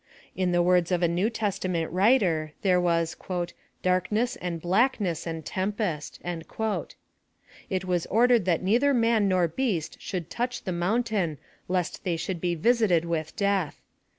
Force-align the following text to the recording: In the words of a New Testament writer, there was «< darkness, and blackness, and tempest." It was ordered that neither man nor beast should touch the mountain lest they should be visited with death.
In 0.35 0.51
the 0.51 0.63
words 0.63 0.91
of 0.91 1.03
a 1.03 1.07
New 1.07 1.29
Testament 1.29 1.91
writer, 1.91 2.53
there 2.63 2.81
was 2.81 3.15
«< 3.49 3.81
darkness, 3.83 4.35
and 4.37 4.59
blackness, 4.59 5.27
and 5.27 5.45
tempest." 5.45 6.19
It 7.69 7.85
was 7.85 8.07
ordered 8.07 8.45
that 8.45 8.63
neither 8.63 8.95
man 8.95 9.27
nor 9.27 9.47
beast 9.47 10.01
should 10.01 10.31
touch 10.31 10.63
the 10.63 10.71
mountain 10.71 11.37
lest 11.67 12.03
they 12.03 12.17
should 12.17 12.41
be 12.41 12.55
visited 12.55 13.05
with 13.05 13.35
death. 13.35 13.79